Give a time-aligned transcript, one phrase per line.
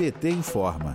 [0.00, 0.94] PT informa.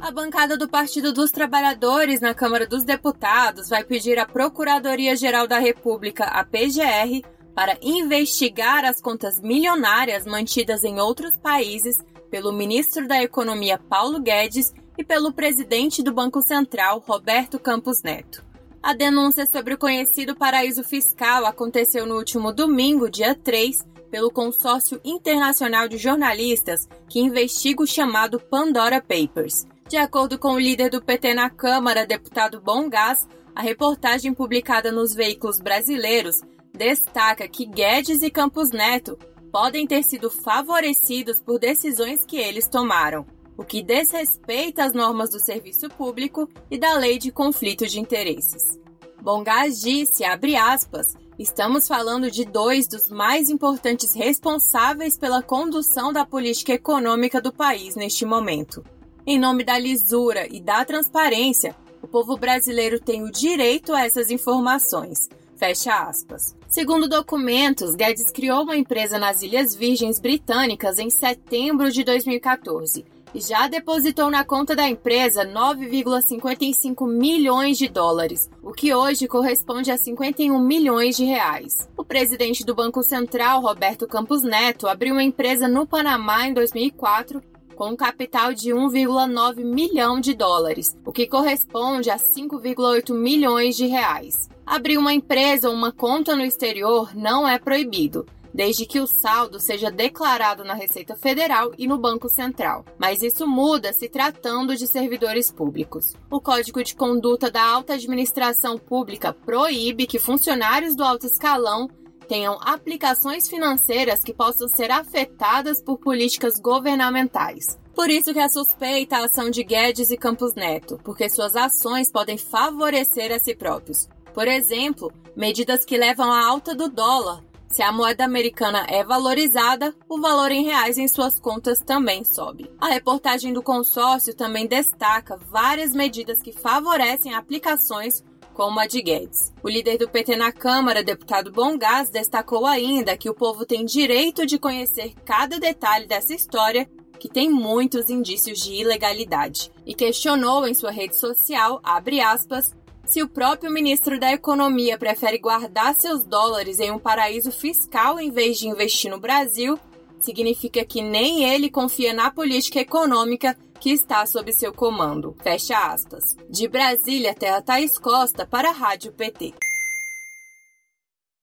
[0.00, 5.58] A bancada do Partido dos Trabalhadores na Câmara dos Deputados vai pedir à Procuradoria-Geral da
[5.58, 7.22] República, a PGR,
[7.54, 11.98] para investigar as contas milionárias mantidas em outros países
[12.30, 18.42] pelo ministro da Economia Paulo Guedes e pelo presidente do Banco Central, Roberto Campos Neto.
[18.82, 25.00] A denúncia sobre o conhecido paraíso fiscal aconteceu no último domingo, dia 3, pelo Consórcio
[25.04, 29.66] Internacional de Jornalistas que investiga o chamado Pandora Papers.
[29.88, 34.92] De acordo com o líder do PT na Câmara, deputado Bom Gás, a reportagem publicada
[34.92, 36.40] nos veículos brasileiros
[36.72, 39.18] destaca que Guedes e Campos Neto
[39.50, 45.40] podem ter sido favorecidos por decisões que eles tomaram, o que desrespeita as normas do
[45.40, 48.78] serviço público e da lei de conflito de interesses.
[49.20, 56.24] Bongás disse, abre aspas, estamos falando de dois dos mais importantes responsáveis pela condução da
[56.24, 58.84] política econômica do país neste momento.
[59.26, 64.30] Em nome da lisura e da transparência, o povo brasileiro tem o direito a essas
[64.30, 65.30] informações.
[65.56, 66.54] Fecha aspas.
[66.68, 73.19] Segundo documentos, Guedes criou uma empresa nas Ilhas Virgens Britânicas em setembro de 2014 e
[73.34, 79.96] já depositou na conta da empresa 9,55 milhões de dólares, o que hoje corresponde a
[79.96, 81.88] 51 milhões de reais.
[81.96, 87.42] O presidente do Banco Central, Roberto Campos Neto, abriu uma empresa no Panamá em 2004
[87.76, 93.86] com um capital de 1,9 milhão de dólares, o que corresponde a 5,8 milhões de
[93.86, 94.50] reais.
[94.66, 99.60] Abrir uma empresa ou uma conta no exterior não é proibido, desde que o saldo
[99.60, 102.84] seja declarado na Receita Federal e no Banco Central.
[102.98, 106.14] Mas isso muda se tratando de servidores públicos.
[106.30, 111.88] O Código de Conduta da Alta Administração Pública proíbe que funcionários do alto escalão
[112.30, 117.76] tenham aplicações financeiras que possam ser afetadas por políticas governamentais.
[117.92, 122.10] Por isso que é suspeita a ação de Guedes e Campos Neto, porque suas ações
[122.10, 124.08] podem favorecer a si próprios.
[124.32, 127.42] Por exemplo, medidas que levam à alta do dólar.
[127.70, 132.68] Se a moeda americana é valorizada, o valor em reais em suas contas também sobe.
[132.80, 139.54] A reportagem do consórcio também destaca várias medidas que favorecem aplicações como a de Guedes.
[139.62, 144.44] O líder do PT na Câmara, deputado Bongás, destacou ainda que o povo tem direito
[144.44, 150.74] de conhecer cada detalhe dessa história que tem muitos indícios de ilegalidade, e questionou em
[150.74, 152.74] sua rede social, abre aspas,
[153.10, 158.30] se o próprio ministro da Economia prefere guardar seus dólares em um paraíso fiscal em
[158.30, 159.76] vez de investir no Brasil,
[160.20, 165.34] significa que nem ele confia na política econômica que está sob seu comando.
[165.42, 166.36] Fecha aspas.
[166.48, 169.54] De Brasília, Terra Thaís Costa para a Rádio PT.